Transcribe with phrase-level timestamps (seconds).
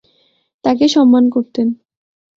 [0.63, 1.67] তাকে সম্মান করতেন।